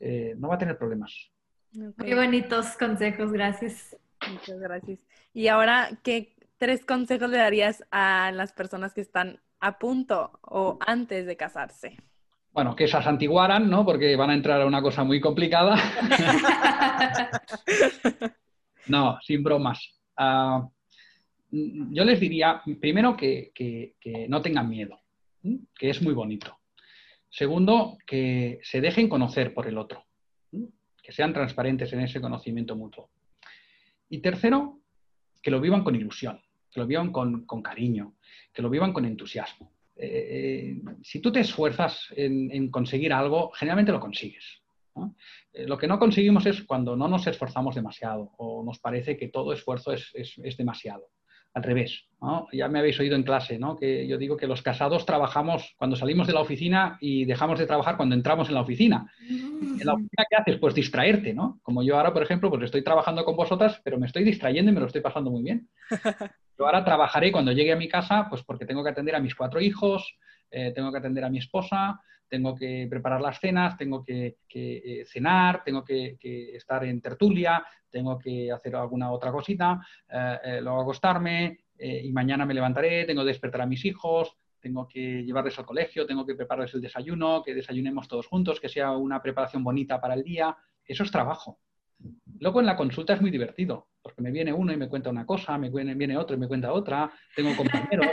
[0.00, 1.30] eh, no va a tener problemas.
[1.72, 3.96] Muy bonitos consejos, gracias.
[4.30, 5.00] Muchas gracias.
[5.32, 10.78] Y ahora, ¿qué, tres consejos le darías a las personas que están a punto o
[10.86, 11.96] antes de casarse?
[12.52, 13.84] Bueno, que se santiguaran, ¿no?
[13.84, 15.76] Porque van a entrar a una cosa muy complicada.
[18.88, 20.00] no, sin bromas.
[20.16, 20.66] Ah,
[21.50, 23.52] yo les diría, primero, que,
[24.28, 25.00] no tengan miedo,
[25.78, 26.58] que es muy bonito.
[27.28, 30.04] Segundo, que se dejen conocer por el otro,
[31.10, 33.10] que sean transparentes en ese conocimiento mutuo.
[34.08, 34.78] Y tercero,
[35.42, 38.14] que lo vivan con ilusión que lo vivan con, cariño,
[38.52, 39.72] que lo vivan con entusiasmo.
[39.96, 44.62] Eh, eh, si tú te esfuerzas en, conseguir algo, generalmente lo consigues.
[45.52, 49.28] Eh, lo que no conseguimos es cuando no nos esforzamos demasiado o nos parece que
[49.28, 51.08] todo esfuerzo es, demasiado.
[51.52, 52.08] Al revés,
[52.52, 53.76] ya me habéis oído en clase, ¿no?
[53.76, 57.66] que yo digo que los casados trabajamos cuando salimos de la oficina y dejamos de
[57.66, 59.10] trabajar cuando entramos en la oficina.
[59.28, 60.58] ¿En la oficina qué haces?
[60.58, 61.58] Pues distraerte, ¿no?
[61.62, 64.74] Como yo ahora, por ejemplo, pues estoy trabajando con vosotras, pero me estoy distrayendo y
[64.74, 65.68] me lo estoy pasando muy bien.
[66.58, 69.34] Yo ahora trabajaré cuando llegue a mi casa, pues porque tengo que atender a mis
[69.34, 70.18] cuatro hijos,
[70.50, 71.98] eh, tengo que atender a mi esposa,
[72.30, 76.16] tengo que preparar las cenas, tengo que, eh, cenar, tengo que,
[76.54, 82.54] estar en tertulia, tengo que hacer alguna otra cosita, eh, luego acostarme y mañana me
[82.54, 86.74] levantaré, tengo que despertar a mis hijos, tengo que llevarles al colegio, tengo que prepararles
[86.74, 90.54] el desayuno, que desayunemos todos juntos, que sea una preparación bonita para el día.
[90.84, 91.58] Eso es trabajo.
[92.38, 95.26] Luego en la consulta es muy divertido, porque me viene uno y me cuenta una
[95.26, 98.06] cosa, me viene, otro y me cuenta otra, tengo compañeros,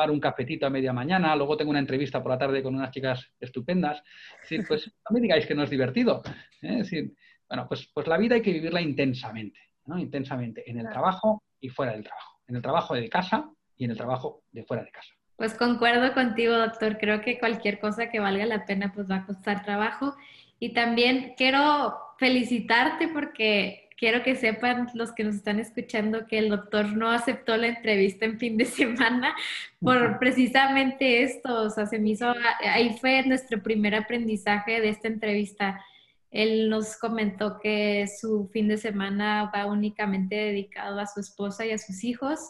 [0.00, 2.90] tomar un cafetito a media mañana, luego tengo una entrevista por la tarde con unas
[2.90, 4.02] chicas estupendas.
[4.42, 6.22] Es decir, pues no me digáis que no es divertido.
[6.62, 6.78] ¿eh?
[6.80, 7.12] Es decir,
[7.46, 9.98] bueno, pues, pues la vida hay que vivirla intensamente, ¿no?
[9.98, 12.40] Intensamente, en el trabajo y fuera del trabajo.
[12.48, 15.12] En el trabajo de casa y en el trabajo de fuera de casa.
[15.36, 16.96] Pues concuerdo contigo, doctor.
[16.98, 20.16] Creo que cualquier cosa que valga la pena, pues va a costar trabajo.
[20.58, 26.48] Y también quiero felicitarte porque quiero que sepan los que nos están escuchando que el
[26.48, 29.36] doctor no aceptó la entrevista en fin de semana
[29.78, 31.64] por precisamente esto.
[31.64, 35.84] O sea, se me hizo, ahí fue nuestro primer aprendizaje de esta entrevista,
[36.30, 41.72] Él nos comentó que su fin de semana va únicamente dedicado a su esposa y
[41.72, 42.40] a sus hijos.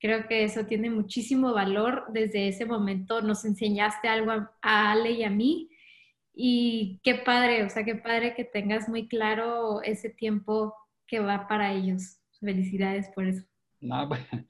[0.00, 2.06] Creo que eso tiene muchísimo valor.
[2.08, 5.70] Desde ese momento nos enseñaste algo a, Ale y a mí.
[6.34, 10.74] Y qué padre, o sea, qué padre que tengas muy claro ese tiempo
[11.08, 12.20] que va para ellos.
[12.40, 13.44] Felicidades por eso.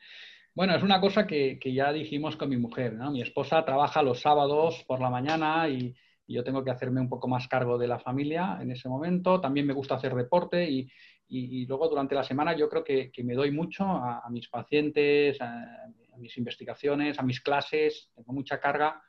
[0.55, 2.95] bueno, es una cosa que, que, ya dijimos con mi mujer.
[2.95, 3.11] ¿no?
[3.11, 5.95] Mi esposa trabaja los sábados por la mañana y,
[6.31, 9.41] yo tengo que hacerme un poco más cargo de la familia en ese momento.
[9.41, 10.87] También me gusta hacer deporte y,
[11.27, 15.41] y, luego durante la semana yo creo que, que me doy mucho a, mis pacientes,
[15.41, 19.03] a, mis investigaciones, a mis clases, tengo mucha carga.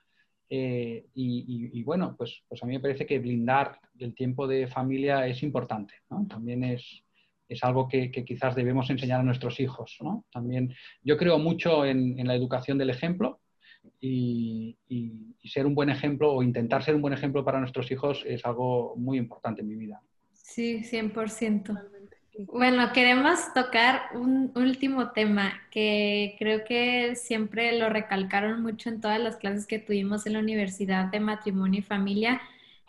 [0.50, 5.28] Eh, y, bueno, pues, pues a mí me parece que blindar el tiempo de familia
[5.28, 5.96] es importante.
[6.30, 7.04] También es,
[7.50, 9.98] es algo que, quizás debemos enseñar a nuestros hijos.
[10.02, 10.26] ¿no?
[10.32, 13.42] También yo creo mucho en, la educación del ejemplo
[14.00, 14.78] y,
[15.44, 18.96] ser un buen ejemplo o intentar ser un buen ejemplo para nuestros hijos es algo
[18.96, 20.00] muy importante en mi vida.
[20.32, 21.76] Sí, 100%.
[22.46, 29.20] Bueno, queremos tocar un último tema que creo que siempre lo recalcaron mucho en todas
[29.20, 32.42] las clases que tuvimos en la Universidad de Matrimonio y Familia,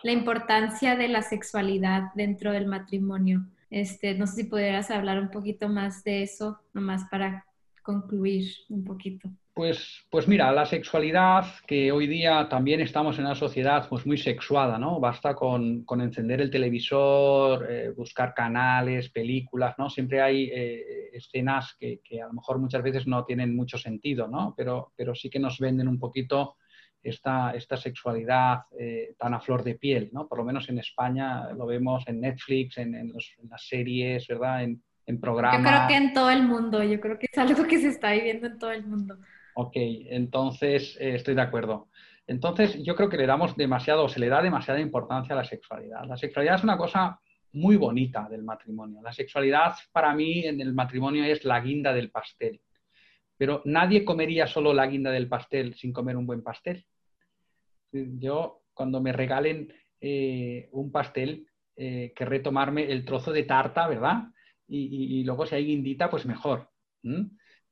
[0.02, 3.46] la importancia de la sexualidad dentro del matrimonio.
[3.70, 7.46] Este, no sé si pudieras hablar un poquito más de eso, nomás para
[7.82, 9.30] concluir un poquito.
[9.52, 14.16] Pues, pues mira, la sexualidad, que hoy día también estamos en una sociedad pues muy
[14.16, 15.00] sexuada, ¿no?
[15.00, 19.90] Basta con, encender el televisor, eh, buscar canales, películas, ¿no?
[19.90, 24.54] Siempre hay eh, escenas que, a lo mejor muchas veces no tienen mucho sentido, ¿no?
[24.56, 26.56] Pero, pero sí que nos venden un poquito
[27.02, 30.28] esta, esta sexualidad eh, tan a flor de piel, ¿no?
[30.28, 33.12] Por lo menos en España lo vemos en Netflix, en, en
[33.48, 34.64] las series, ¿verdad?
[34.64, 35.60] En, en programas.
[35.60, 38.12] Yo creo que en todo el mundo, yo creo que es algo que se está
[38.12, 39.16] viviendo en todo el mundo.
[39.54, 41.88] Ok, entonces eh, estoy de acuerdo.
[42.26, 46.04] Entonces yo creo que le damos demasiado, se le da demasiada importancia a la sexualidad.
[46.06, 47.18] La sexualidad es una cosa
[47.52, 49.02] muy bonita del matrimonio.
[49.02, 52.60] La sexualidad para mí en el matrimonio es la guinda del pastel.
[53.36, 56.84] Pero nadie comería solo la guinda del pastel sin comer un buen pastel.
[57.92, 64.24] Yo cuando me regalen eh, un pastel, eh, querré tomarme el trozo de tarta, ¿verdad?
[64.72, 66.70] Y, luego si hay guindita, pues mejor.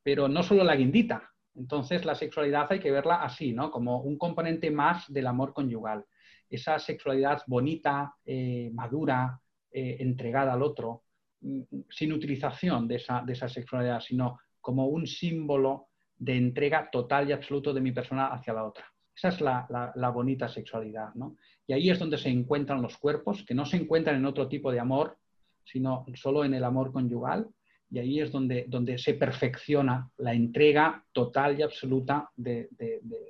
[0.02, 3.70] Pero no solo la guindita, entonces, la sexualidad hay que verla así, ¿no?
[3.70, 6.04] Como un componente más del amor conyugal.
[6.48, 11.04] Esa sexualidad bonita, eh, madura, entregada al otro,
[11.40, 17.28] mm, sin utilización de esa, de esa sexualidad, sino como un símbolo de entrega total
[17.28, 18.84] y absoluto de mi persona hacia la otra.
[19.18, 21.36] Esa es la, la, bonita sexualidad, ¿no?
[21.66, 24.70] Y ahí es donde se encuentran los cuerpos, que no se encuentran en otro tipo
[24.70, 25.18] de amor,
[25.64, 27.48] sino solo en el amor conyugal,
[27.90, 32.68] y ahí es donde, donde se perfecciona la entrega total y absoluta de,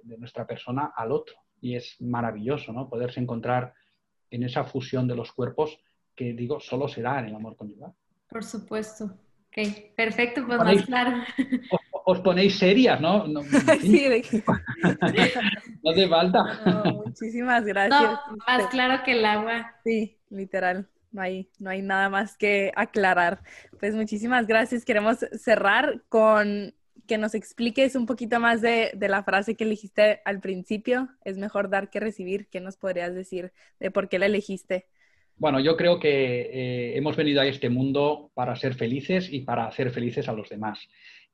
[0.04, 1.36] nuestra persona al otro.
[1.60, 2.88] Y es maravilloso, ¿no?
[2.88, 3.72] Poderse encontrar
[4.30, 5.80] en esa fusión de los cuerpos
[6.14, 7.94] que, digo, solo se da en el amor conyugal.
[8.28, 9.04] Por supuesto.
[9.04, 11.22] Ok, perfecto, pues más claro.
[11.70, 11.80] Os,
[12.16, 13.26] ponéis serias, ¿no?
[13.26, 13.42] No,
[13.80, 14.42] sí, de...
[15.82, 16.60] no hace falta.
[17.04, 18.18] muchísimas gracias.
[18.46, 19.74] más claro que el agua.
[19.84, 23.42] Sí, literal no hay, no hay nada más que aclarar.
[23.78, 24.84] Pues muchísimas gracias.
[24.84, 26.74] Queremos cerrar con
[27.06, 31.08] que nos expliques un poquito más de, la frase que elegiste al principio.
[31.24, 32.48] Es mejor dar que recibir.
[32.48, 34.86] ¿Qué nos podrías decir de por qué la elegiste?
[35.36, 39.66] Bueno, yo creo que eh, hemos venido a este mundo para ser felices y para
[39.66, 40.80] hacer felices a los demás.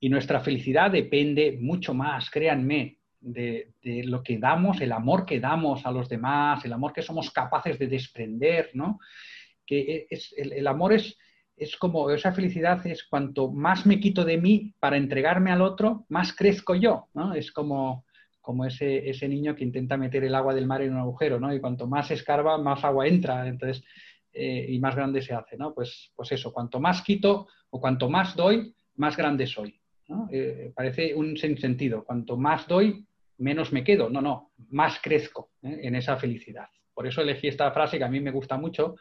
[0.04, 3.72] Y nuestra felicidad depende mucho más, créanme, de,
[4.04, 7.78] lo que damos, el amor que damos a los demás, el amor que somos capaces
[7.78, 8.98] de desprender, ¿no?
[9.64, 11.16] que e, es, el, amor es,
[11.56, 16.04] es como, esa felicidad es cuanto más me quito de mí para entregarme al otro,
[16.10, 17.32] más crezco yo, ¿no?
[17.32, 18.04] Es como,
[18.42, 21.54] como ese, ese niño que intenta meter el agua del mar en un agujero, ¿no?
[21.54, 23.82] Y cuanto más escarba, más agua entra, entonces,
[24.34, 25.72] eh, y más grande se hace, ¿no?
[25.72, 30.28] Pues, pues eso, cuanto más quito o cuanto más doy, más grande soy, ¿no?
[30.30, 33.04] Eh, parece un sentido, cuanto más doy,
[33.38, 35.80] menos me quedo, no, no, más crezco ¿eh?
[35.82, 36.68] en esa felicidad.
[36.92, 38.94] Por eso elegí esta frase que a mí me gusta mucho,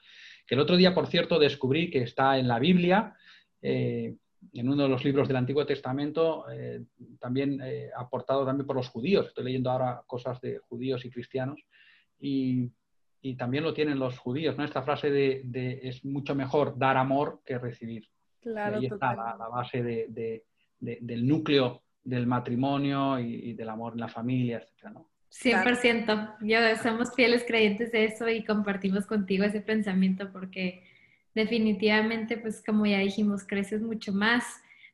[0.48, 3.16] que el otro día, por cierto, descubrí que está en la Biblia,
[3.62, 4.16] eh,
[4.52, 6.84] en uno de los libros del Antiguo Testamento, eh,
[7.20, 9.28] también eh, aportado también por los judíos.
[9.28, 11.62] Estoy leyendo ahora cosas de judíos y cristianos.
[12.20, 12.72] Y,
[13.38, 14.66] también lo tienen los judíos, ¿no?
[14.66, 18.10] Esta frase de, es mucho mejor dar amor que recibir.
[18.42, 19.82] Claro, ahí está la, base
[20.84, 24.92] del núcleo del matrimonio y, y, del amor en la familia, etc.
[24.94, 25.10] ¿no?
[25.32, 26.36] 100%.
[26.42, 30.84] Yo somos fieles creyentes de eso y compartimos contigo ese pensamiento porque
[31.34, 34.44] definitivamente, pues como ya dijimos, creces mucho más,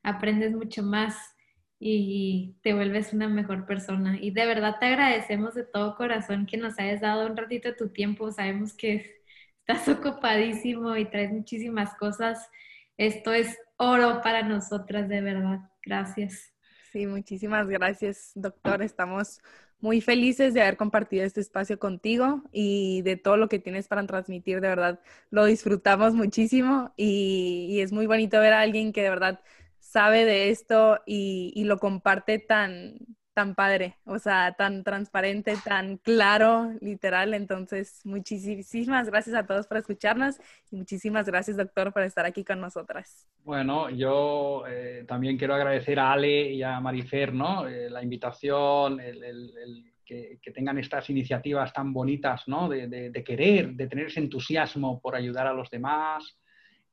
[0.03, 1.35] aprendes mucho más
[1.79, 4.17] y te vuelves una mejor persona.
[4.19, 7.75] Y de verdad te agradecemos de todo corazón que nos hayas dado un ratito de
[7.75, 8.31] tu tiempo.
[8.31, 9.23] Sabemos que
[9.59, 12.49] estás ocupadísimo y traes muchísimas cosas.
[12.97, 15.59] Esto es oro para nosotras, de verdad.
[15.85, 16.53] Gracias.
[16.91, 18.81] Sí, muchísimas gracias, doctor.
[18.81, 19.41] Estamos
[19.79, 24.05] muy felices de haber compartido este espacio contigo y de todo lo que tienes para
[24.05, 24.59] transmitir.
[24.61, 24.99] De verdad,
[25.29, 29.39] lo disfrutamos muchísimo y, es muy bonito ver a alguien que de verdad
[29.79, 32.97] sabe de esto y, lo comparte tan,
[33.39, 37.33] tan padre, o sea, tan transparente, tan claro, literal.
[37.33, 40.35] Entonces, muchísimas gracias a todos por escucharnos
[40.69, 43.29] y muchísimas gracias, doctor, por estar aquí con nosotras.
[43.45, 47.65] Bueno, yo eh, también quiero agradecer a Ale y a Marifer, ¿no?
[47.65, 52.67] Eh, la invitación, el, que, tengan estas iniciativas tan bonitas, ¿no?
[52.67, 56.37] de querer, de tener ese entusiasmo por ayudar a los demás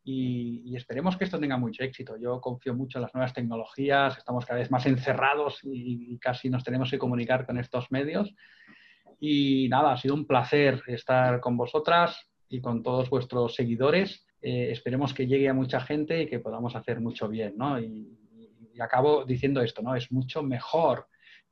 [0.09, 2.17] y, esperemos que esto tenga mucho éxito.
[2.17, 6.63] Yo confío mucho en las nuevas tecnologías, estamos cada vez más encerrados y, casi nos
[6.63, 8.33] tenemos que comunicar con estos medios.
[9.19, 14.25] Y nada, ha sido un placer estar con vosotras y con todos vuestros seguidores.
[14.41, 17.81] Eh, esperemos que llegue a mucha gente y que podamos hacer mucho bien, ¿no?
[17.81, 18.17] Y,
[18.73, 19.97] y acabo diciendo esto, ¿no?
[19.97, 21.09] Es mucho mejor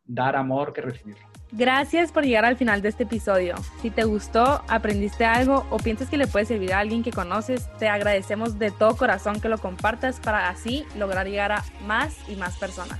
[0.06, 1.34] dar amor que recibirlo.
[1.52, 3.54] Gracias por llegar al final de este episodio.
[3.80, 7.68] Si te gustó, aprendiste algo o piensas que le puede servir a alguien que conoces,
[7.78, 12.34] te agradecemos de todo corazón que lo compartas para así lograr llegar a más y
[12.34, 12.98] más personas.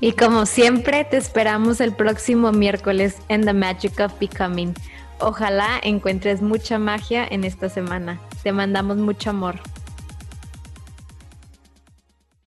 [0.00, 4.74] Y como siempre, te esperamos el próximo miércoles en The Magic of Becoming.
[5.20, 8.18] Ojalá encuentres mucha magia en esta semana.
[8.42, 9.60] Te mandamos mucho amor.